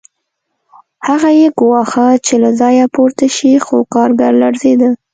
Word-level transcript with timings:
هغه 1.07 1.29
یې 1.39 1.47
ګواښه 1.59 2.07
چې 2.25 2.33
له 2.43 2.49
ځایه 2.59 2.85
پورته 2.95 3.25
شي 3.35 3.51
خو 3.65 3.77
کارګر 3.93 4.31
لړزېده 4.41 4.89